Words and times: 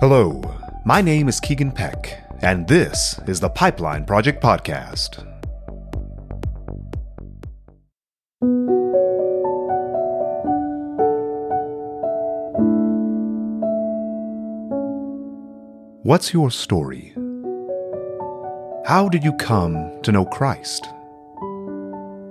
Hello, 0.00 0.40
my 0.86 1.02
name 1.02 1.28
is 1.28 1.40
Keegan 1.40 1.72
Peck, 1.72 2.24
and 2.40 2.66
this 2.66 3.20
is 3.26 3.38
the 3.38 3.50
Pipeline 3.50 4.06
Project 4.06 4.42
Podcast. 4.42 5.26
What's 16.02 16.32
your 16.32 16.50
story? 16.50 17.12
How 18.86 19.10
did 19.10 19.22
you 19.22 19.34
come 19.34 20.00
to 20.02 20.12
know 20.12 20.24
Christ? 20.24 20.88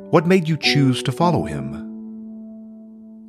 What 0.09 0.25
made 0.25 0.49
you 0.49 0.57
choose 0.57 1.03
to 1.03 1.11
follow 1.11 1.43
him? 1.43 1.85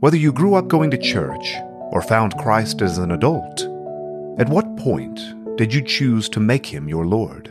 Whether 0.00 0.16
you 0.16 0.32
grew 0.32 0.54
up 0.54 0.66
going 0.68 0.90
to 0.92 0.96
church 0.96 1.56
or 1.90 2.00
found 2.00 2.38
Christ 2.38 2.80
as 2.80 2.96
an 2.96 3.10
adult, 3.10 3.69
at 4.38 4.48
what 4.48 4.76
point 4.76 5.20
did 5.56 5.74
you 5.74 5.82
choose 5.82 6.28
to 6.30 6.40
make 6.40 6.66
him 6.66 6.88
your 6.88 7.06
Lord? 7.06 7.48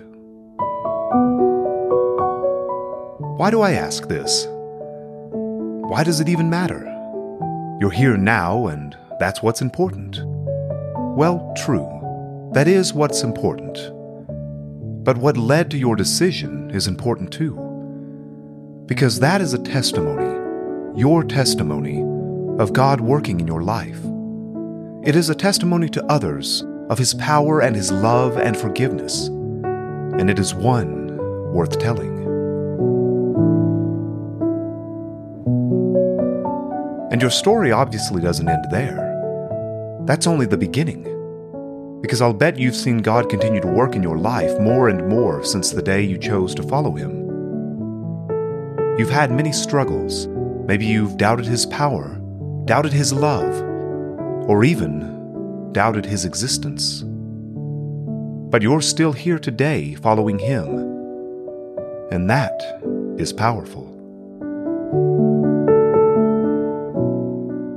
Why 3.38 3.52
do 3.52 3.61
I 3.61 3.71
ask 3.71 4.07
this? 4.07 4.47
Why 4.49 6.03
does 6.03 6.19
it 6.19 6.29
even 6.29 6.49
matter? 6.49 6.83
You're 7.79 7.91
here 7.91 8.17
now, 8.17 8.67
and 8.67 8.97
that's 9.19 9.41
what's 9.41 9.61
important. 9.61 10.19
Well, 11.15 11.53
true. 11.57 11.88
That 12.53 12.67
is 12.67 12.93
what's 12.93 13.23
important. 13.23 13.77
But 15.03 15.17
what 15.17 15.38
led 15.38 15.72
to 15.72 15.77
your 15.77 15.95
decision 15.95 16.72
is 16.72 16.88
important 16.88 17.31
too. 17.31 17.55
Because 18.85 19.19
that 19.19 19.39
is 19.39 19.53
a 19.53 19.63
testimony, 19.63 21.00
your 21.00 21.23
testimony, 21.23 22.02
of 22.61 22.73
God 22.73 23.00
working 23.00 23.39
in 23.39 23.47
your 23.47 23.63
life. 23.63 24.00
It 25.03 25.16
is 25.16 25.30
a 25.30 25.36
testimony 25.36 25.89
to 25.89 26.05
others 26.05 26.64
of 26.89 26.97
His 26.97 27.14
power 27.14 27.61
and 27.61 27.75
His 27.75 27.92
love 27.92 28.38
and 28.38 28.55
forgiveness, 28.58 29.28
and 29.28 30.30
it 30.30 30.39
is 30.39 30.53
one 30.53 31.17
worth 31.53 31.80
telling. 31.80 32.17
And 37.11 37.22
your 37.22 37.31
story 37.31 37.72
obviously 37.72 38.22
doesn't 38.22 38.47
end 38.47 38.66
there. 38.72 39.06
That's 40.06 40.28
only 40.28 40.45
the 40.45 40.58
beginning. 40.58 41.03
Because 42.02 42.22
I'll 42.22 42.34
bet 42.34 42.59
you've 42.59 42.75
seen 42.75 42.97
God 42.97 43.30
continue 43.30 43.61
to 43.61 43.67
work 43.67 43.95
in 43.95 44.03
your 44.03 44.17
life 44.17 44.58
more 44.59 44.89
and 44.89 45.08
more 45.08 45.44
since 45.44 45.72
the 45.72 45.81
day 45.81 46.02
you 46.02 46.17
chose 46.17 46.53
to 46.56 46.63
follow 46.63 46.94
Him. 46.94 47.28
You've 48.97 49.09
had 49.09 49.31
many 49.31 49.53
struggles. 49.53 50.28
Maybe 50.67 50.86
you've 50.86 51.17
doubted 51.17 51.45
His 51.45 51.66
power 51.66 52.19
doubted 52.69 52.94
his 52.94 53.11
love, 53.11 53.52
or 54.50 54.64
even 54.64 55.72
doubted 55.73 56.03
his 56.03 56.25
existence. 56.25 57.03
But 58.50 58.64
you're 58.64 58.81
still 58.81 59.11
here 59.11 59.38
today 59.38 59.94
following 59.94 60.39
him, 60.39 60.66
and 62.09 62.28
that 62.31 62.59
is 63.19 63.31
powerful. 63.31 63.86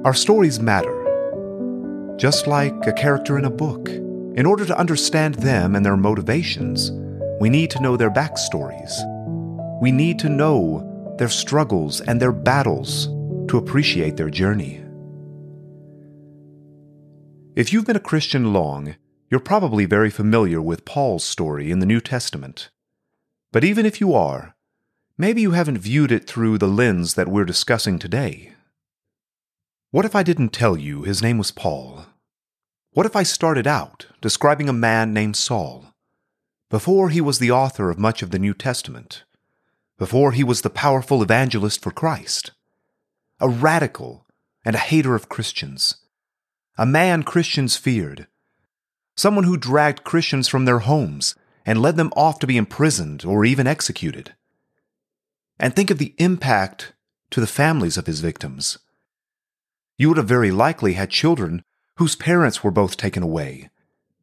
Our 0.06 0.14
stories 0.14 0.60
matter, 0.60 2.16
just 2.16 2.46
like 2.46 2.86
a 2.86 2.92
character 2.94 3.36
in 3.36 3.44
a 3.44 3.50
book. 3.50 3.90
In 3.90 4.46
order 4.46 4.64
to 4.64 4.78
understand 4.78 5.34
them 5.34 5.76
and 5.76 5.84
their 5.84 5.98
motivations, 5.98 6.90
we 7.38 7.50
need 7.50 7.70
to 7.72 7.82
know 7.82 7.98
their 7.98 8.10
backstories. 8.10 8.92
We 9.82 9.92
need 9.92 10.18
to 10.20 10.30
know 10.30 11.14
their 11.18 11.28
struggles 11.28 12.00
and 12.00 12.18
their 12.18 12.32
battles 12.32 13.08
to 13.48 13.58
appreciate 13.58 14.16
their 14.16 14.30
journey. 14.30 14.81
If 17.54 17.70
you've 17.70 17.84
been 17.84 17.96
a 17.96 18.00
Christian 18.00 18.54
long, 18.54 18.96
you're 19.30 19.38
probably 19.38 19.84
very 19.84 20.08
familiar 20.08 20.62
with 20.62 20.86
Paul's 20.86 21.22
story 21.22 21.70
in 21.70 21.80
the 21.80 21.86
New 21.86 22.00
Testament. 22.00 22.70
But 23.50 23.62
even 23.62 23.84
if 23.84 24.00
you 24.00 24.14
are, 24.14 24.54
maybe 25.18 25.42
you 25.42 25.50
haven't 25.50 25.76
viewed 25.76 26.10
it 26.10 26.26
through 26.26 26.56
the 26.56 26.66
lens 26.66 27.12
that 27.12 27.28
we're 27.28 27.44
discussing 27.44 27.98
today. 27.98 28.54
What 29.90 30.06
if 30.06 30.16
I 30.16 30.22
didn't 30.22 30.54
tell 30.54 30.78
you 30.78 31.02
his 31.02 31.22
name 31.22 31.36
was 31.36 31.50
Paul? 31.50 32.06
What 32.92 33.04
if 33.04 33.14
I 33.14 33.22
started 33.22 33.66
out 33.66 34.06
describing 34.22 34.70
a 34.70 34.72
man 34.72 35.12
named 35.12 35.36
Saul, 35.36 35.92
before 36.70 37.10
he 37.10 37.20
was 37.20 37.38
the 37.38 37.50
author 37.50 37.90
of 37.90 37.98
much 37.98 38.22
of 38.22 38.30
the 38.30 38.38
New 38.38 38.54
Testament, 38.54 39.24
before 39.98 40.32
he 40.32 40.42
was 40.42 40.62
the 40.62 40.70
powerful 40.70 41.22
evangelist 41.22 41.82
for 41.82 41.90
Christ, 41.90 42.52
a 43.40 43.48
radical 43.50 44.26
and 44.64 44.74
a 44.74 44.78
hater 44.78 45.14
of 45.14 45.28
Christians, 45.28 45.96
a 46.78 46.86
man 46.86 47.22
Christians 47.22 47.76
feared, 47.76 48.26
someone 49.16 49.44
who 49.44 49.56
dragged 49.56 50.04
Christians 50.04 50.48
from 50.48 50.64
their 50.64 50.80
homes 50.80 51.34
and 51.66 51.80
led 51.80 51.96
them 51.96 52.12
off 52.16 52.38
to 52.40 52.46
be 52.46 52.56
imprisoned 52.56 53.24
or 53.24 53.44
even 53.44 53.66
executed. 53.66 54.34
And 55.58 55.76
think 55.76 55.90
of 55.90 55.98
the 55.98 56.14
impact 56.18 56.92
to 57.30 57.40
the 57.40 57.46
families 57.46 57.96
of 57.96 58.06
his 58.06 58.20
victims. 58.20 58.78
You 59.98 60.08
would 60.08 60.16
have 60.16 60.28
very 60.28 60.50
likely 60.50 60.94
had 60.94 61.10
children 61.10 61.62
whose 61.96 62.16
parents 62.16 62.64
were 62.64 62.70
both 62.70 62.96
taken 62.96 63.22
away, 63.22 63.70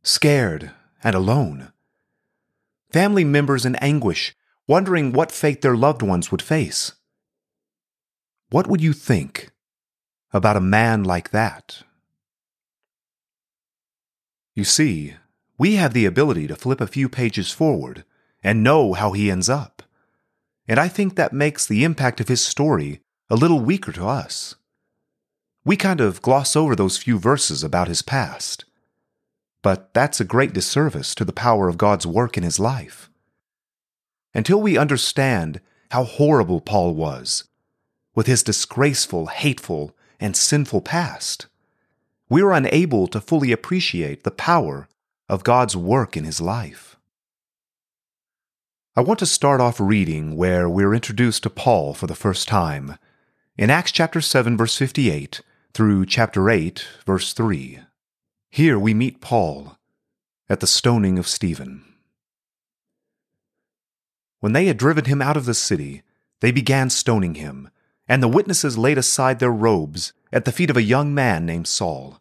scared 0.01 0.71
and 1.03 1.15
alone. 1.15 1.71
Family 2.91 3.23
members 3.23 3.65
in 3.65 3.75
anguish, 3.75 4.35
wondering 4.67 5.13
what 5.13 5.31
fate 5.31 5.61
their 5.61 5.77
loved 5.77 6.01
ones 6.01 6.31
would 6.31 6.41
face. 6.41 6.93
What 8.49 8.67
would 8.67 8.81
you 8.81 8.93
think 8.93 9.51
about 10.33 10.57
a 10.57 10.61
man 10.61 11.03
like 11.03 11.29
that? 11.29 11.83
You 14.59 14.65
see, 14.65 15.13
we 15.57 15.75
have 15.75 15.93
the 15.93 16.05
ability 16.05 16.45
to 16.47 16.55
flip 16.57 16.81
a 16.81 16.87
few 16.87 17.07
pages 17.07 17.49
forward 17.49 18.03
and 18.43 18.61
know 18.61 18.91
how 18.91 19.13
he 19.13 19.31
ends 19.31 19.47
up. 19.47 19.83
And 20.67 20.77
I 20.77 20.89
think 20.89 21.15
that 21.15 21.31
makes 21.31 21.65
the 21.65 21.85
impact 21.85 22.19
of 22.19 22.27
his 22.27 22.45
story 22.45 22.99
a 23.29 23.37
little 23.37 23.61
weaker 23.61 23.93
to 23.93 24.05
us. 24.05 24.55
We 25.63 25.77
kind 25.77 26.01
of 26.01 26.21
gloss 26.21 26.57
over 26.57 26.75
those 26.75 26.97
few 26.97 27.17
verses 27.17 27.63
about 27.63 27.87
his 27.87 28.01
past. 28.01 28.65
But 29.61 29.93
that's 29.93 30.19
a 30.19 30.25
great 30.25 30.51
disservice 30.51 31.15
to 31.15 31.23
the 31.23 31.31
power 31.31 31.69
of 31.69 31.77
God's 31.77 32.05
work 32.05 32.35
in 32.35 32.43
his 32.43 32.59
life. 32.59 33.09
Until 34.33 34.61
we 34.61 34.77
understand 34.77 35.61
how 35.91 36.03
horrible 36.03 36.59
Paul 36.59 36.95
was, 36.95 37.45
with 38.13 38.27
his 38.27 38.43
disgraceful, 38.43 39.27
hateful, 39.27 39.95
and 40.19 40.35
sinful 40.35 40.81
past, 40.81 41.47
we 42.29 42.43
are 42.43 42.53
unable 42.53 43.07
to 43.07 43.19
fully 43.19 43.51
appreciate 43.51 44.23
the 44.23 44.31
power 44.31 44.87
of 45.27 45.43
God's 45.43 45.75
work 45.75 46.15
in 46.15 46.23
his 46.23 46.39
life. 46.39 46.95
I 48.95 49.01
want 49.01 49.19
to 49.19 49.25
start 49.25 49.61
off 49.61 49.79
reading 49.79 50.35
where 50.35 50.69
we're 50.69 50.93
introduced 50.93 51.43
to 51.43 51.49
Paul 51.49 51.93
for 51.93 52.05
the 52.05 52.15
first 52.15 52.47
time, 52.47 52.97
in 53.57 53.69
Acts 53.69 53.91
chapter 53.91 54.21
7 54.21 54.57
verse 54.57 54.77
58 54.77 55.41
through 55.73 56.05
chapter 56.05 56.49
8 56.49 56.85
verse 57.05 57.33
3. 57.33 57.79
Here 58.51 58.77
we 58.77 58.93
meet 58.93 59.21
Paul 59.21 59.77
at 60.49 60.59
the 60.59 60.67
stoning 60.67 61.17
of 61.17 61.27
Stephen. 61.27 61.83
When 64.39 64.53
they 64.53 64.65
had 64.65 64.77
driven 64.77 65.05
him 65.05 65.21
out 65.21 65.37
of 65.37 65.45
the 65.45 65.53
city, 65.53 66.03
they 66.41 66.51
began 66.51 66.89
stoning 66.89 67.35
him, 67.35 67.69
and 68.07 68.23
the 68.23 68.27
witnesses 68.27 68.77
laid 68.77 68.97
aside 68.97 69.39
their 69.39 69.51
robes 69.51 70.13
at 70.31 70.45
the 70.45 70.51
feet 70.51 70.69
of 70.69 70.77
a 70.77 70.83
young 70.83 71.13
man 71.13 71.45
named 71.45 71.67
Saul. 71.67 72.19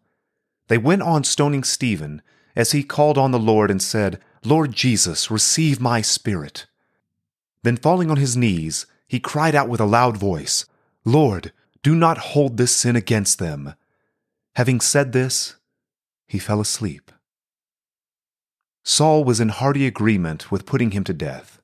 They 0.68 0.78
went 0.78 1.02
on 1.02 1.24
stoning 1.24 1.64
Stephen 1.64 2.22
as 2.56 2.72
he 2.72 2.82
called 2.82 3.18
on 3.18 3.30
the 3.30 3.38
Lord 3.38 3.70
and 3.70 3.82
said, 3.82 4.20
Lord 4.44 4.72
Jesus, 4.72 5.30
receive 5.30 5.80
my 5.80 6.00
spirit. 6.00 6.66
Then 7.62 7.76
falling 7.76 8.10
on 8.10 8.16
his 8.16 8.36
knees, 8.36 8.86
he 9.06 9.20
cried 9.20 9.54
out 9.54 9.68
with 9.68 9.80
a 9.80 9.86
loud 9.86 10.16
voice, 10.16 10.64
Lord, 11.04 11.52
do 11.82 11.94
not 11.94 12.18
hold 12.18 12.56
this 12.56 12.74
sin 12.74 12.96
against 12.96 13.38
them. 13.38 13.74
Having 14.56 14.80
said 14.80 15.12
this, 15.12 15.56
he 16.26 16.38
fell 16.38 16.60
asleep. 16.60 17.10
Saul 18.82 19.24
was 19.24 19.40
in 19.40 19.50
hearty 19.50 19.86
agreement 19.86 20.50
with 20.50 20.66
putting 20.66 20.92
him 20.92 21.04
to 21.04 21.14
death. 21.14 21.60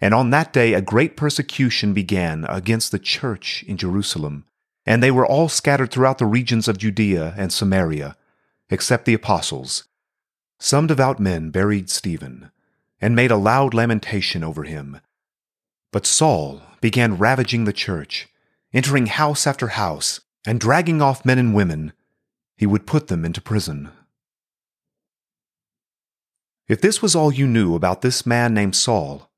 And 0.00 0.12
on 0.12 0.30
that 0.30 0.52
day 0.52 0.74
a 0.74 0.80
great 0.80 1.16
persecution 1.16 1.94
began 1.94 2.44
against 2.48 2.90
the 2.90 2.98
church 2.98 3.64
in 3.68 3.76
Jerusalem 3.76 4.46
and 4.84 5.02
they 5.02 5.10
were 5.10 5.26
all 5.26 5.48
scattered 5.48 5.90
throughout 5.90 6.18
the 6.18 6.26
regions 6.26 6.68
of 6.68 6.78
Judea 6.78 7.34
and 7.36 7.52
Samaria, 7.52 8.16
except 8.70 9.04
the 9.04 9.14
apostles. 9.14 9.84
Some 10.58 10.86
devout 10.86 11.18
men 11.18 11.50
buried 11.50 11.90
Stephen, 11.90 12.50
and 13.00 13.16
made 13.16 13.30
a 13.30 13.36
loud 13.36 13.74
lamentation 13.74 14.44
over 14.44 14.64
him. 14.64 15.00
But 15.92 16.06
Saul 16.06 16.62
began 16.80 17.18
ravaging 17.18 17.64
the 17.64 17.72
church, 17.72 18.28
entering 18.72 19.06
house 19.06 19.46
after 19.46 19.68
house, 19.68 20.20
and 20.46 20.58
dragging 20.60 21.02
off 21.02 21.24
men 21.24 21.38
and 21.38 21.54
women. 21.54 21.92
He 22.56 22.66
would 22.66 22.86
put 22.86 23.08
them 23.08 23.24
into 23.24 23.40
prison. 23.40 23.90
If 26.68 26.80
this 26.80 27.02
was 27.02 27.14
all 27.14 27.32
you 27.32 27.46
knew 27.46 27.74
about 27.74 28.02
this 28.02 28.24
man 28.24 28.54
named 28.54 28.76
Saul, 28.76 29.30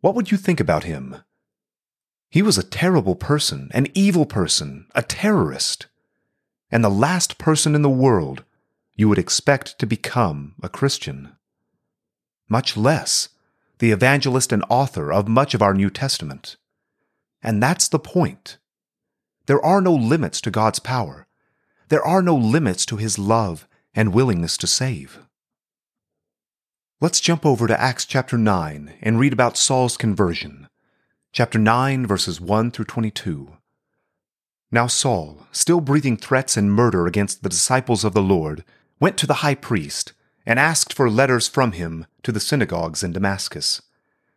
what 0.00 0.14
would 0.14 0.30
you 0.30 0.38
think 0.38 0.60
about 0.60 0.84
him? 0.84 1.16
He 2.32 2.40
was 2.40 2.56
a 2.56 2.62
terrible 2.62 3.14
person, 3.14 3.68
an 3.74 3.88
evil 3.92 4.24
person, 4.24 4.86
a 4.94 5.02
terrorist, 5.02 5.88
and 6.70 6.82
the 6.82 6.88
last 6.88 7.36
person 7.36 7.74
in 7.74 7.82
the 7.82 7.90
world 7.90 8.42
you 8.96 9.06
would 9.10 9.18
expect 9.18 9.78
to 9.78 9.84
become 9.84 10.54
a 10.62 10.70
Christian. 10.70 11.36
Much 12.48 12.74
less 12.74 13.28
the 13.80 13.90
evangelist 13.90 14.50
and 14.50 14.64
author 14.70 15.12
of 15.12 15.28
much 15.28 15.52
of 15.52 15.60
our 15.60 15.74
New 15.74 15.90
Testament. 15.90 16.56
And 17.42 17.62
that's 17.62 17.86
the 17.86 17.98
point. 17.98 18.56
There 19.44 19.62
are 19.62 19.82
no 19.82 19.92
limits 19.92 20.40
to 20.40 20.50
God's 20.50 20.78
power. 20.78 21.26
There 21.90 22.02
are 22.02 22.22
no 22.22 22.34
limits 22.34 22.86
to 22.86 22.96
his 22.96 23.18
love 23.18 23.68
and 23.94 24.14
willingness 24.14 24.56
to 24.56 24.66
save. 24.66 25.18
Let's 26.98 27.20
jump 27.20 27.44
over 27.44 27.66
to 27.66 27.78
Acts 27.78 28.06
chapter 28.06 28.38
9 28.38 28.94
and 29.02 29.20
read 29.20 29.34
about 29.34 29.58
Saul's 29.58 29.98
conversion. 29.98 30.68
Chapter 31.34 31.58
9, 31.58 32.06
verses 32.06 32.42
1 32.42 32.72
through 32.72 32.84
22. 32.84 33.56
Now 34.70 34.86
Saul, 34.86 35.46
still 35.50 35.80
breathing 35.80 36.18
threats 36.18 36.58
and 36.58 36.70
murder 36.70 37.06
against 37.06 37.42
the 37.42 37.48
disciples 37.48 38.04
of 38.04 38.12
the 38.12 38.20
Lord, 38.20 38.64
went 39.00 39.16
to 39.16 39.26
the 39.26 39.40
high 39.40 39.54
priest 39.54 40.12
and 40.44 40.58
asked 40.58 40.92
for 40.92 41.08
letters 41.08 41.48
from 41.48 41.72
him 41.72 42.04
to 42.22 42.32
the 42.32 42.38
synagogues 42.38 43.02
in 43.02 43.12
Damascus, 43.12 43.80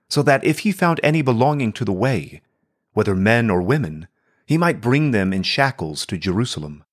so 0.10 0.24
that 0.24 0.46
if 0.46 0.60
he 0.60 0.72
found 0.72 1.02
any 1.04 1.22
belonging 1.22 1.74
to 1.74 1.84
the 1.84 1.92
way, 1.92 2.42
whether 2.94 3.14
men 3.14 3.50
or 3.50 3.62
women, 3.62 4.08
he 4.46 4.58
might 4.58 4.80
bring 4.80 5.12
them 5.12 5.34
in 5.34 5.44
shackles 5.44 6.06
to 6.06 6.18
Jerusalem. 6.18 6.86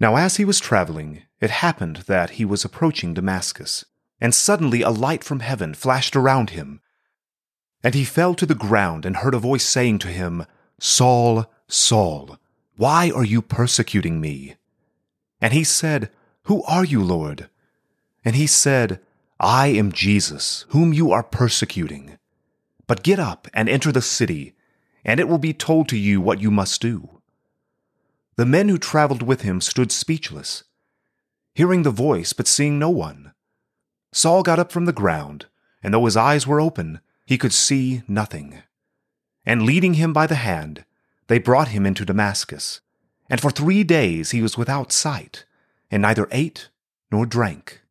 Now 0.00 0.16
as 0.16 0.38
he 0.38 0.46
was 0.46 0.58
traveling, 0.58 1.24
it 1.38 1.50
happened 1.50 2.04
that 2.06 2.30
he 2.30 2.46
was 2.46 2.64
approaching 2.64 3.12
Damascus 3.12 3.84
and 4.22 4.34
suddenly 4.34 4.80
a 4.80 4.88
light 4.88 5.22
from 5.22 5.40
heaven 5.40 5.74
flashed 5.74 6.16
around 6.16 6.48
him. 6.50 6.80
And 7.82 7.94
he 7.94 8.04
fell 8.04 8.34
to 8.34 8.46
the 8.46 8.54
ground 8.54 9.06
and 9.06 9.16
heard 9.16 9.34
a 9.34 9.38
voice 9.38 9.64
saying 9.64 9.98
to 10.00 10.08
him, 10.08 10.44
Saul, 10.80 11.50
Saul, 11.68 12.38
why 12.76 13.10
are 13.10 13.24
you 13.24 13.42
persecuting 13.42 14.20
me? 14.20 14.56
And 15.40 15.52
he 15.52 15.64
said, 15.64 16.10
Who 16.44 16.62
are 16.64 16.84
you, 16.84 17.02
Lord? 17.02 17.48
And 18.24 18.36
he 18.36 18.46
said, 18.46 19.00
I 19.40 19.68
am 19.68 19.92
Jesus, 19.92 20.64
whom 20.70 20.92
you 20.92 21.12
are 21.12 21.22
persecuting. 21.22 22.18
But 22.86 23.02
get 23.02 23.20
up 23.20 23.46
and 23.54 23.68
enter 23.68 23.92
the 23.92 24.02
city, 24.02 24.54
and 25.04 25.20
it 25.20 25.28
will 25.28 25.38
be 25.38 25.52
told 25.52 25.88
to 25.88 25.96
you 25.96 26.20
what 26.20 26.40
you 26.40 26.50
must 26.50 26.80
do. 26.80 27.20
The 28.36 28.46
men 28.46 28.68
who 28.68 28.78
traveled 28.78 29.22
with 29.22 29.42
him 29.42 29.60
stood 29.60 29.92
speechless, 29.92 30.64
hearing 31.54 31.82
the 31.82 31.90
voice 31.90 32.32
but 32.32 32.46
seeing 32.46 32.78
no 32.78 32.90
one. 32.90 33.32
Saul 34.12 34.42
got 34.42 34.58
up 34.58 34.72
from 34.72 34.84
the 34.84 34.92
ground, 34.92 35.46
and 35.82 35.92
though 35.92 36.04
his 36.04 36.16
eyes 36.16 36.46
were 36.46 36.60
open, 36.60 37.00
he 37.28 37.36
could 37.36 37.52
see 37.52 38.00
nothing. 38.08 38.62
And 39.44 39.64
leading 39.64 39.94
him 39.94 40.14
by 40.14 40.26
the 40.26 40.36
hand, 40.36 40.86
they 41.26 41.38
brought 41.38 41.68
him 41.68 41.84
into 41.84 42.06
Damascus. 42.06 42.80
And 43.28 43.38
for 43.38 43.50
three 43.50 43.84
days 43.84 44.30
he 44.30 44.40
was 44.40 44.56
without 44.56 44.92
sight, 44.92 45.44
and 45.90 46.00
neither 46.00 46.26
ate 46.30 46.70
nor 47.12 47.26
drank. 47.26 47.82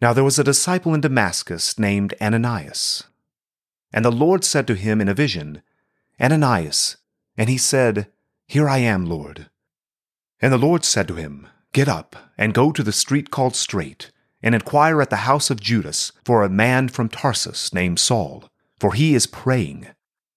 Now 0.00 0.14
there 0.14 0.24
was 0.24 0.38
a 0.38 0.44
disciple 0.44 0.94
in 0.94 1.02
Damascus 1.02 1.78
named 1.78 2.14
Ananias. 2.22 3.04
And 3.92 4.02
the 4.02 4.10
Lord 4.10 4.44
said 4.44 4.66
to 4.68 4.74
him 4.74 4.98
in 4.98 5.10
a 5.10 5.14
vision, 5.14 5.60
Ananias. 6.18 6.96
And 7.36 7.50
he 7.50 7.58
said, 7.58 8.06
Here 8.46 8.66
I 8.66 8.78
am, 8.78 9.04
Lord. 9.04 9.50
And 10.40 10.50
the 10.50 10.58
Lord 10.66 10.86
said 10.86 11.06
to 11.08 11.16
him, 11.16 11.48
Get 11.74 11.86
up, 11.86 12.16
and 12.38 12.54
go 12.54 12.72
to 12.72 12.82
the 12.82 12.92
street 12.92 13.30
called 13.30 13.56
Straight 13.56 14.10
and 14.42 14.54
inquire 14.54 15.00
at 15.00 15.08
the 15.08 15.24
house 15.24 15.50
of 15.50 15.60
Judas 15.60 16.12
for 16.24 16.42
a 16.42 16.50
man 16.50 16.88
from 16.88 17.08
Tarsus 17.08 17.72
named 17.72 17.98
Saul, 17.98 18.44
for 18.84 18.92
he 18.92 19.14
is 19.14 19.26
praying. 19.26 19.86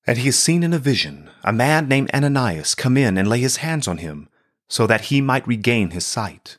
And 0.06 0.20
he 0.20 0.28
has 0.28 0.40
seen 0.40 0.64
in 0.64 0.72
a 0.72 0.80
vision 0.80 1.30
a 1.44 1.52
man 1.52 1.90
named 1.90 2.10
Ananias 2.14 2.76
come 2.76 2.96
in 2.96 3.18
and 3.18 3.28
lay 3.28 3.42
his 3.42 3.58
hands 3.58 3.90
on 3.90 3.98
him, 3.98 4.30
so 4.70 4.88
that 4.88 5.12
he 5.12 5.20
might 5.20 5.46
regain 5.46 5.90
his 5.90 6.06
sight. 6.06 6.58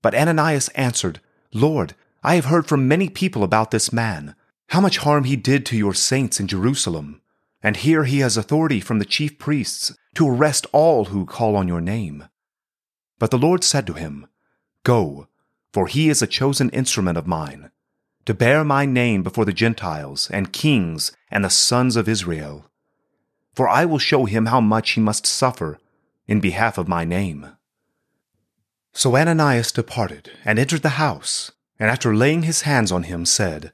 But 0.00 0.14
Ananias 0.14 0.68
answered, 0.76 1.20
Lord, 1.52 1.96
I 2.22 2.36
have 2.36 2.44
heard 2.44 2.68
from 2.68 2.86
many 2.86 3.08
people 3.08 3.42
about 3.42 3.72
this 3.72 3.92
man, 3.92 4.36
how 4.68 4.80
much 4.80 4.98
harm 4.98 5.24
he 5.24 5.34
did 5.34 5.66
to 5.66 5.76
your 5.76 5.92
saints 5.92 6.38
in 6.38 6.46
Jerusalem. 6.46 7.20
And 7.64 7.78
here 7.78 8.04
he 8.04 8.20
has 8.20 8.36
authority 8.36 8.78
from 8.78 9.00
the 9.00 9.04
chief 9.04 9.40
priests 9.40 9.92
to 10.14 10.28
arrest 10.28 10.66
all 10.70 11.06
who 11.06 11.26
call 11.26 11.56
on 11.56 11.66
your 11.66 11.80
name. 11.80 12.28
But 13.18 13.32
the 13.32 13.38
Lord 13.38 13.64
said 13.64 13.88
to 13.88 13.94
him, 13.94 14.28
Go, 14.84 15.26
for 15.72 15.88
he 15.88 16.08
is 16.08 16.22
a 16.22 16.28
chosen 16.28 16.70
instrument 16.70 17.18
of 17.18 17.26
mine, 17.26 17.72
to 18.26 18.34
bear 18.34 18.64
my 18.64 18.84
name 18.84 19.22
before 19.22 19.44
the 19.44 19.52
Gentiles 19.52 20.28
and 20.30 20.52
kings 20.52 21.12
and 21.30 21.44
the 21.44 21.50
sons 21.50 21.96
of 21.96 22.08
Israel. 22.08 22.68
For 23.54 23.68
I 23.68 23.84
will 23.84 23.98
show 23.98 24.26
him 24.26 24.46
how 24.46 24.60
much 24.60 24.90
he 24.90 25.00
must 25.00 25.26
suffer 25.26 25.78
in 26.26 26.40
behalf 26.40 26.76
of 26.76 26.88
my 26.88 27.04
name. 27.04 27.48
So 28.92 29.16
Ananias 29.16 29.72
departed 29.72 30.32
and 30.44 30.58
entered 30.58 30.82
the 30.82 31.00
house, 31.00 31.52
and 31.78 31.88
after 31.88 32.14
laying 32.14 32.42
his 32.42 32.62
hands 32.62 32.90
on 32.90 33.04
him, 33.04 33.24
said, 33.24 33.72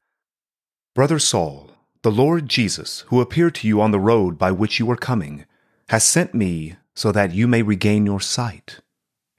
Brother 0.94 1.18
Saul, 1.18 1.70
the 2.02 2.10
Lord 2.10 2.48
Jesus, 2.48 3.04
who 3.08 3.20
appeared 3.20 3.54
to 3.56 3.68
you 3.68 3.80
on 3.80 3.90
the 3.90 4.00
road 4.00 4.36
by 4.36 4.52
which 4.52 4.78
you 4.78 4.84
were 4.84 4.96
coming, 4.96 5.46
has 5.88 6.04
sent 6.04 6.34
me 6.34 6.76
so 6.94 7.10
that 7.12 7.32
you 7.32 7.48
may 7.48 7.62
regain 7.62 8.04
your 8.04 8.20
sight 8.20 8.80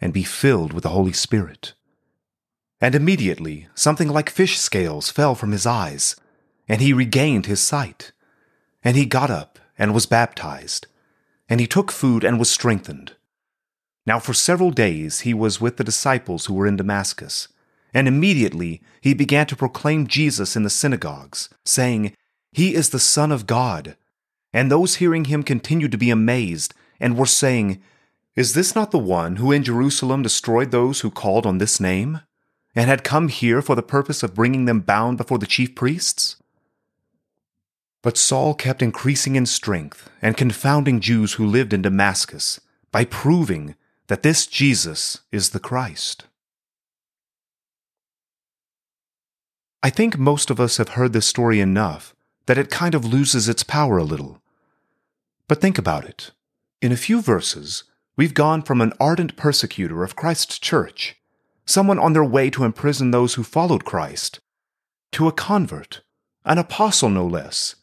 and 0.01 0.11
be 0.11 0.23
filled 0.23 0.73
with 0.73 0.83
the 0.83 0.89
Holy 0.89 1.13
Spirit. 1.13 1.73
And 2.83 2.95
immediately 2.95 3.69
something 3.75 4.09
like 4.09 4.29
fish 4.29 4.59
scales 4.59 5.09
fell 5.09 5.35
from 5.35 5.53
his 5.53 5.65
eyes, 5.65 6.17
and 6.67 6.81
he 6.81 6.91
regained 6.91 7.45
his 7.45 7.61
sight. 7.61 8.11
And 8.83 8.97
he 8.97 9.05
got 9.05 9.31
up 9.31 9.57
and 9.79 9.93
was 9.93 10.05
baptized, 10.05 10.87
and 11.47 11.61
he 11.61 11.65
took 11.65 11.93
food 11.93 12.25
and 12.25 12.37
was 12.37 12.51
strengthened. 12.51 13.15
Now 14.05 14.19
for 14.19 14.33
several 14.33 14.71
days 14.71 15.21
he 15.21 15.33
was 15.33 15.61
with 15.61 15.77
the 15.77 15.85
disciples 15.85 16.47
who 16.47 16.53
were 16.55 16.67
in 16.67 16.75
Damascus, 16.75 17.47
and 17.93 18.05
immediately 18.05 18.81
he 18.99 19.13
began 19.13 19.45
to 19.45 19.55
proclaim 19.55 20.05
Jesus 20.05 20.57
in 20.57 20.63
the 20.63 20.69
synagogues, 20.69 21.47
saying, 21.63 22.13
He 22.51 22.75
is 22.75 22.89
the 22.89 22.99
Son 22.99 23.31
of 23.31 23.47
God. 23.47 23.95
And 24.51 24.69
those 24.69 24.95
hearing 24.95 25.25
him 25.25 25.43
continued 25.43 25.93
to 25.93 25.97
be 25.97 26.09
amazed, 26.09 26.73
and 26.99 27.17
were 27.17 27.27
saying, 27.27 27.81
Is 28.35 28.53
this 28.53 28.75
not 28.75 28.91
the 28.91 28.99
one 28.99 29.37
who 29.37 29.53
in 29.53 29.63
Jerusalem 29.63 30.21
destroyed 30.21 30.71
those 30.71 30.99
who 30.99 31.09
called 31.09 31.45
on 31.45 31.59
this 31.59 31.79
name? 31.79 32.19
And 32.75 32.89
had 32.89 33.03
come 33.03 33.27
here 33.27 33.61
for 33.61 33.75
the 33.75 33.83
purpose 33.83 34.23
of 34.23 34.33
bringing 34.33 34.65
them 34.65 34.79
bound 34.79 35.17
before 35.17 35.37
the 35.37 35.45
chief 35.45 35.75
priests? 35.75 36.37
But 38.01 38.17
Saul 38.17 38.53
kept 38.53 38.81
increasing 38.81 39.35
in 39.35 39.45
strength 39.45 40.09
and 40.21 40.35
confounding 40.35 40.99
Jews 40.99 41.33
who 41.33 41.45
lived 41.45 41.73
in 41.73 41.81
Damascus 41.81 42.59
by 42.91 43.05
proving 43.05 43.75
that 44.07 44.23
this 44.23 44.45
Jesus 44.45 45.21
is 45.31 45.51
the 45.51 45.59
Christ. 45.59 46.25
I 49.81 49.89
think 49.89 50.17
most 50.17 50.49
of 50.49 50.59
us 50.59 50.77
have 50.77 50.89
heard 50.89 51.13
this 51.13 51.25
story 51.25 51.59
enough 51.59 52.15
that 52.45 52.57
it 52.57 52.69
kind 52.69 52.95
of 52.95 53.05
loses 53.05 53.47
its 53.47 53.63
power 53.63 53.97
a 53.97 54.03
little. 54.03 54.41
But 55.47 55.61
think 55.61 55.77
about 55.77 56.05
it. 56.05 56.31
In 56.81 56.91
a 56.91 56.97
few 56.97 57.21
verses, 57.21 57.83
we've 58.17 58.33
gone 58.33 58.61
from 58.61 58.81
an 58.81 58.93
ardent 58.99 59.35
persecutor 59.35 60.03
of 60.03 60.15
Christ's 60.15 60.59
church 60.59 61.15
someone 61.65 61.99
on 61.99 62.13
their 62.13 62.23
way 62.23 62.49
to 62.49 62.63
imprison 62.63 63.11
those 63.11 63.35
who 63.35 63.43
followed 63.43 63.85
Christ, 63.85 64.39
to 65.13 65.27
a 65.27 65.31
convert, 65.31 66.01
an 66.45 66.57
apostle 66.57 67.09
no 67.09 67.25
less, 67.25 67.75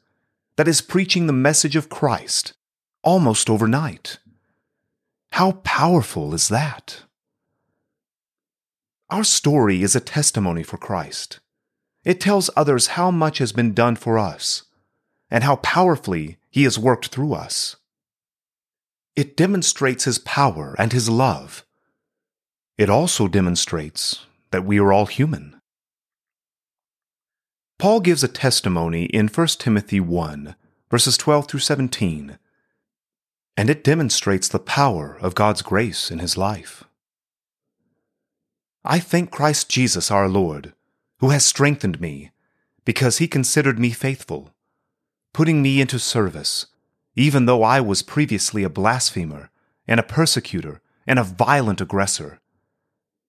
that 0.57 0.69
is 0.69 0.83
preaching 0.83 1.27
the 1.27 1.33
message 1.33 1.77
of 1.77 1.89
Christ 1.89 2.53
almost 3.03 3.49
overnight. 3.49 4.19
How 5.33 5.53
powerful 5.53 6.35
is 6.35 6.49
that? 6.49 7.05
Our 9.09 9.25
story 9.25 9.83
is 9.83 9.97
a 9.97 10.01
testimony 10.01 10.63
for 10.63 10.77
Christ. 10.77 11.41
It 12.05 12.21
tells 12.21 12.51
others 12.57 12.89
how 12.89 13.11
much 13.11 13.39
has 13.39 13.53
been 13.53 13.75
done 13.75 13.97
for 13.97 14.19
us 14.19 14.65
and 15.31 15.45
how 15.45 15.57
powerfully 15.57 16.39
He 16.51 16.65
has 16.65 16.79
worked 16.79 17.09
through 17.09 17.35
us. 17.35 17.77
It 19.17 19.37
demonstrates 19.37 20.05
His 20.05 20.19
power 20.19 20.75
and 20.79 20.93
His 20.93 21.09
love 21.09 21.65
it 22.81 22.89
also 22.89 23.29
demonstrates 23.29 24.25
that 24.53 24.65
we 24.65 24.81
are 24.81 24.91
all 24.91 25.05
human. 25.05 25.61
Paul 27.79 28.01
gives 28.01 28.25
a 28.25 28.29
testimony 28.29 29.05
in 29.05 29.29
1 29.29 29.47
Timothy 29.59 30.01
1, 30.01 30.55
verses 30.91 31.19
12 31.19 31.47
through 31.47 31.61
17, 31.61 32.39
and 33.55 33.69
it 33.69 33.85
demonstrates 33.85 34.49
the 34.49 34.59
power 34.59 35.19
of 35.21 35.35
God's 35.35 35.61
grace 35.61 36.11
in 36.11 36.21
his 36.21 36.39
life. 36.39 36.85
I 38.83 38.99
thank 38.99 39.31
Christ 39.31 39.69
Jesus 39.69 40.11
our 40.11 40.27
Lord, 40.27 40.73
who 41.19 41.29
has 41.29 41.45
strengthened 41.45 42.01
me, 42.01 42.31
because 42.87 43.19
he 43.19 43.29
considered 43.29 43.79
me 43.79 43.91
faithful, 43.91 44.55
putting 45.35 45.61
me 45.61 45.83
into 45.83 45.99
service, 45.99 46.65
even 47.15 47.45
though 47.45 47.63
I 47.63 47.83
was 47.83 48.01
previously 48.01 48.65
a 48.65 48.71
blasphemer, 48.71 49.51
and 49.87 50.01
a 50.01 50.03
persecutor, 50.03 50.81
and 51.07 51.19
a 51.19 51.25
violent 51.25 51.83
aggressor. 51.83 52.41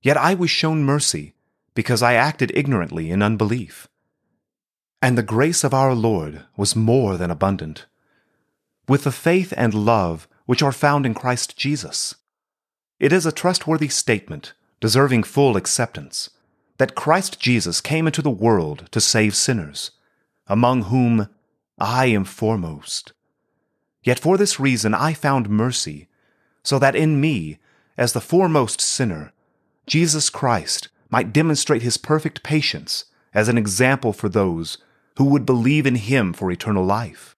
Yet 0.01 0.17
I 0.17 0.33
was 0.33 0.49
shown 0.49 0.83
mercy, 0.83 1.33
because 1.73 2.01
I 2.01 2.15
acted 2.15 2.51
ignorantly 2.55 3.11
in 3.11 3.21
unbelief. 3.21 3.87
And 5.01 5.17
the 5.17 5.23
grace 5.23 5.63
of 5.63 5.73
our 5.73 5.93
Lord 5.93 6.43
was 6.57 6.75
more 6.75 7.17
than 7.17 7.31
abundant, 7.31 7.85
with 8.87 9.03
the 9.03 9.11
faith 9.11 9.53
and 9.55 9.73
love 9.73 10.27
which 10.45 10.61
are 10.61 10.71
found 10.71 11.05
in 11.05 11.13
Christ 11.13 11.57
Jesus. 11.57 12.15
It 12.99 13.13
is 13.13 13.25
a 13.25 13.31
trustworthy 13.31 13.87
statement 13.87 14.53
deserving 14.79 15.23
full 15.23 15.55
acceptance, 15.55 16.31
that 16.77 16.95
Christ 16.95 17.39
Jesus 17.39 17.79
came 17.79 18.07
into 18.07 18.21
the 18.21 18.29
world 18.29 18.87
to 18.91 18.99
save 18.99 19.35
sinners, 19.35 19.91
among 20.47 20.83
whom 20.83 21.29
I 21.79 22.07
am 22.07 22.25
foremost. 22.25 23.13
Yet 24.03 24.19
for 24.19 24.37
this 24.37 24.59
reason 24.59 24.93
I 24.95 25.13
found 25.13 25.49
mercy, 25.49 26.09
so 26.63 26.79
that 26.79 26.95
in 26.95 27.21
me, 27.21 27.59
as 27.97 28.13
the 28.13 28.21
foremost 28.21 28.81
sinner, 28.81 29.31
Jesus 29.91 30.29
Christ 30.29 30.87
might 31.09 31.33
demonstrate 31.33 31.81
his 31.81 31.97
perfect 31.97 32.43
patience 32.43 33.03
as 33.33 33.49
an 33.49 33.57
example 33.57 34.13
for 34.13 34.29
those 34.29 34.77
who 35.17 35.25
would 35.25 35.45
believe 35.45 35.85
in 35.85 35.95
him 35.95 36.31
for 36.31 36.49
eternal 36.49 36.85
life. 36.85 37.35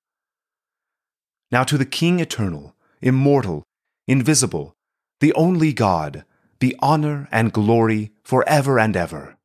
Now 1.52 1.64
to 1.64 1.80
the 1.80 1.86
King 2.00 2.20
eternal, 2.20 2.76
immortal, 3.02 3.64
invisible, 4.08 4.76
the 5.20 5.34
only 5.34 5.74
God, 5.74 6.26
be 6.60 6.76
honor 6.78 7.28
and 7.32 7.52
glory 7.52 8.12
forever 8.24 8.78
and 8.78 8.96
ever. 8.96 9.36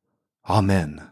Amen. 0.47 1.11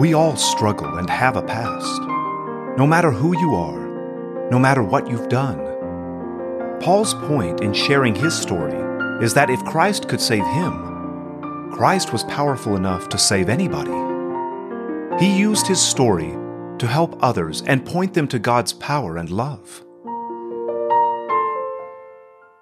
We 0.00 0.14
all 0.14 0.36
struggle 0.36 0.96
and 0.96 1.10
have 1.10 1.36
a 1.36 1.42
past, 1.42 2.15
no 2.76 2.86
matter 2.86 3.10
who 3.10 3.38
you 3.38 3.54
are, 3.54 4.48
no 4.50 4.58
matter 4.58 4.82
what 4.82 5.08
you've 5.08 5.28
done. 5.28 5.58
Paul's 6.80 7.14
point 7.14 7.62
in 7.62 7.72
sharing 7.72 8.14
his 8.14 8.36
story 8.36 8.74
is 9.24 9.32
that 9.34 9.50
if 9.50 9.64
Christ 9.64 10.08
could 10.08 10.20
save 10.20 10.44
him, 10.44 11.70
Christ 11.72 12.12
was 12.12 12.24
powerful 12.24 12.76
enough 12.76 13.08
to 13.08 13.18
save 13.18 13.48
anybody. 13.48 13.92
He 15.18 15.38
used 15.38 15.66
his 15.66 15.80
story 15.80 16.36
to 16.78 16.86
help 16.86 17.18
others 17.22 17.62
and 17.62 17.86
point 17.86 18.12
them 18.12 18.28
to 18.28 18.38
God's 18.38 18.72
power 18.74 19.16
and 19.16 19.30
love. 19.30 19.82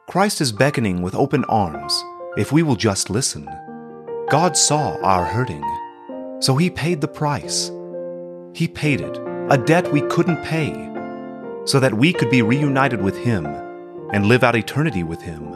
Christ 0.08 0.40
is 0.40 0.52
beckoning 0.52 1.02
with 1.02 1.16
open 1.16 1.44
arms 1.46 2.04
if 2.36 2.52
we 2.52 2.62
will 2.62 2.76
just 2.76 3.10
listen. 3.10 3.48
God 4.30 4.56
saw 4.56 4.96
our 5.02 5.24
hurting, 5.24 5.64
so 6.40 6.56
He 6.56 6.70
paid 6.70 7.00
the 7.00 7.08
price. 7.08 7.70
He 8.54 8.68
paid 8.68 9.00
it, 9.00 9.18
a 9.50 9.58
debt 9.58 9.92
we 9.92 10.00
couldn't 10.02 10.42
pay, 10.42 10.72
so 11.66 11.78
that 11.78 11.92
we 11.92 12.14
could 12.14 12.30
be 12.30 12.40
reunited 12.40 13.02
with 13.02 13.16
Him 13.18 13.44
and 14.10 14.24
live 14.24 14.42
out 14.42 14.56
eternity 14.56 15.02
with 15.02 15.20
Him. 15.20 15.52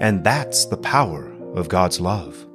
And 0.00 0.22
that's 0.22 0.66
the 0.66 0.76
power 0.76 1.32
of 1.56 1.68
God's 1.68 2.00
love. 2.00 2.46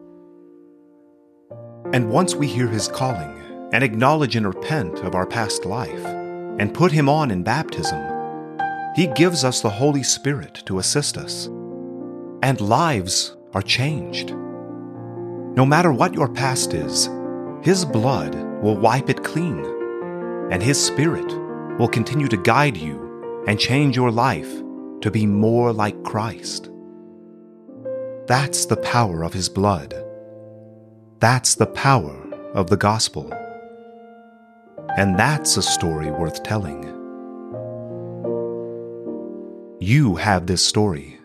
And 1.91 2.09
once 2.09 2.33
we 2.33 2.47
hear 2.47 2.67
His 2.67 2.87
calling 2.87 3.69
and 3.73 3.83
acknowledge 3.83 4.37
and 4.37 4.47
repent 4.47 4.99
of 4.99 5.15
our 5.15 5.25
past 5.25 5.65
life 5.65 6.05
and 6.05 6.73
put 6.73 6.93
Him 6.93 7.09
on 7.09 7.29
in 7.29 7.43
baptism, 7.43 8.01
He 8.95 9.07
gives 9.07 9.43
us 9.43 9.59
the 9.59 9.69
Holy 9.69 10.03
Spirit 10.03 10.63
to 10.65 10.79
assist 10.79 11.17
us. 11.17 11.47
And 12.41 12.61
lives 12.61 13.35
are 13.53 13.61
changed. 13.61 14.29
No 14.29 15.65
matter 15.65 15.91
what 15.91 16.13
your 16.13 16.29
past 16.29 16.73
is, 16.73 17.09
His 17.61 17.83
blood 17.83 18.33
will 18.61 18.77
wipe 18.77 19.09
it 19.09 19.23
clean, 19.23 19.74
and 20.51 20.61
His 20.61 20.83
Spirit 20.83 21.31
will 21.79 21.87
continue 21.87 22.27
to 22.27 22.37
guide 22.37 22.77
you 22.77 23.43
and 23.47 23.59
change 23.59 23.95
your 23.95 24.11
life 24.11 24.51
to 25.01 25.11
be 25.11 25.25
more 25.25 25.73
like 25.73 26.03
Christ. 26.03 26.69
That's 28.27 28.65
the 28.65 28.77
power 28.77 29.23
of 29.23 29.33
His 29.33 29.49
blood. 29.49 29.93
That's 31.19 31.55
the 31.55 31.67
power 31.67 32.15
of 32.53 32.69
the 32.69 32.77
gospel. 32.77 33.31
And 34.97 35.19
that's 35.19 35.57
a 35.57 35.61
story 35.61 36.09
worth 36.09 36.43
telling. 36.43 36.83
You 39.79 40.15
have 40.15 40.47
this 40.47 40.65
story. 40.65 41.19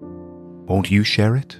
Won't 0.00 0.90
you 0.90 1.04
share 1.04 1.36
it? 1.36 1.58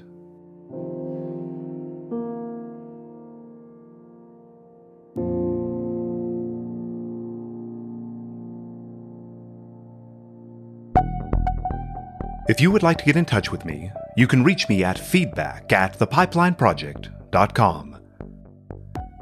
If 12.48 12.60
you 12.60 12.72
would 12.72 12.82
like 12.82 12.98
to 12.98 13.04
get 13.04 13.16
in 13.16 13.24
touch 13.24 13.52
with 13.52 13.64
me, 13.64 13.92
you 14.16 14.26
can 14.26 14.42
reach 14.42 14.68
me 14.68 14.82
at 14.82 14.98
feedback 14.98 15.72
at 15.72 15.96
thepipelineproject.com. 15.96 17.98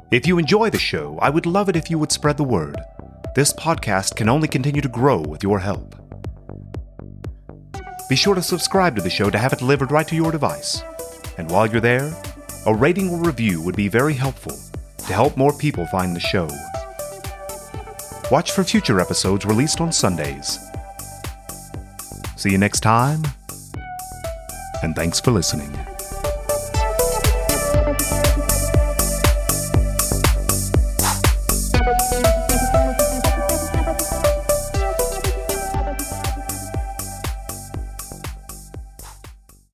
If 0.09 0.25
you 0.25 0.39
enjoy 0.39 0.71
the 0.71 0.79
show, 0.79 1.19
I 1.21 1.29
would 1.29 1.45
love 1.45 1.69
it 1.69 1.75
if 1.75 1.91
you 1.91 1.99
would 1.99 2.11
spread 2.11 2.37
the 2.37 2.43
word. 2.43 2.81
This 3.35 3.53
podcast 3.53 4.15
can 4.15 4.27
only 4.27 4.47
continue 4.47 4.81
to 4.81 4.89
grow 4.89 5.19
with 5.19 5.43
your 5.43 5.59
help. 5.59 5.95
Be 8.09 8.15
sure 8.15 8.33
to 8.33 8.41
subscribe 8.41 8.95
to 8.95 9.03
the 9.03 9.09
show 9.11 9.29
to 9.29 9.37
have 9.37 9.53
it 9.53 9.59
delivered 9.59 9.91
right 9.91 10.07
to 10.07 10.15
your 10.15 10.31
device. 10.31 10.81
And 11.37 11.47
while 11.51 11.67
you're 11.67 11.79
there, 11.79 12.11
a 12.65 12.73
rating 12.73 13.11
or 13.11 13.21
review 13.21 13.61
would 13.61 13.75
be 13.75 13.87
very 13.87 14.15
helpful 14.15 14.57
to 14.97 15.13
help 15.13 15.37
more 15.37 15.53
people 15.53 15.85
find 15.85 16.15
the 16.15 16.19
show. 16.19 16.49
Watch 18.31 18.51
for 18.51 18.63
future 18.63 18.99
episodes 18.99 19.45
released 19.45 19.79
on 19.79 19.91
Sundays. 19.91 20.70
See 22.41 22.49
you 22.49 22.57
next 22.57 22.79
time, 22.79 23.21
and 24.81 24.95
thanks 24.95 25.19
for 25.19 25.29
listening. 25.29 25.90